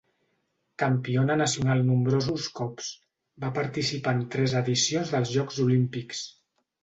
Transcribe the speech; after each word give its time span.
Campiona 0.83 1.35
nacional 1.41 1.83
nombrosos 1.89 2.47
cops, 2.59 2.89
va 3.45 3.51
participar 3.59 4.13
en 4.19 4.25
tres 4.37 4.55
edicions 4.63 5.15
dels 5.17 5.35
Jocs 5.35 5.61
Olímpics. 5.67 6.25